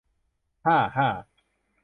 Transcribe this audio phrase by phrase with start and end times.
[0.65, 1.09] ฮ่า ฮ่า